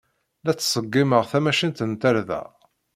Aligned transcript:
La 0.43 0.53
ttṣeggimeɣ 0.53 1.23
tamacint 1.31 1.79
n 1.85 1.91
tarda. 2.01 2.41